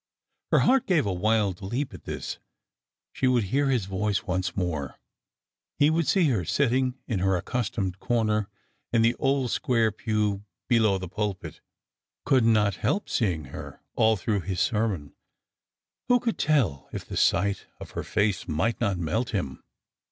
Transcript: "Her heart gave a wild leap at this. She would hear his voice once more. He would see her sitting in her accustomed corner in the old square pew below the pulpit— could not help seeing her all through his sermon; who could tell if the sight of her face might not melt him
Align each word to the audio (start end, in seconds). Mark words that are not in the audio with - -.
"Her 0.51 0.59
heart 0.61 0.87
gave 0.87 1.05
a 1.05 1.13
wild 1.13 1.61
leap 1.61 1.93
at 1.93 2.05
this. 2.05 2.39
She 3.13 3.27
would 3.27 3.43
hear 3.53 3.69
his 3.69 3.85
voice 3.85 4.23
once 4.23 4.57
more. 4.57 4.97
He 5.77 5.91
would 5.91 6.07
see 6.07 6.27
her 6.29 6.43
sitting 6.43 6.95
in 7.05 7.19
her 7.19 7.35
accustomed 7.37 7.99
corner 7.99 8.49
in 8.91 9.03
the 9.03 9.13
old 9.19 9.51
square 9.51 9.91
pew 9.91 10.43
below 10.67 10.97
the 10.97 11.07
pulpit— 11.07 11.61
could 12.25 12.43
not 12.45 12.77
help 12.77 13.09
seeing 13.09 13.43
her 13.53 13.79
all 13.95 14.17
through 14.17 14.39
his 14.41 14.59
sermon; 14.59 15.13
who 16.07 16.19
could 16.19 16.39
tell 16.39 16.89
if 16.91 17.05
the 17.05 17.15
sight 17.15 17.67
of 17.79 17.91
her 17.91 18.03
face 18.03 18.47
might 18.47 18.81
not 18.81 18.97
melt 18.97 19.35
him 19.35 19.61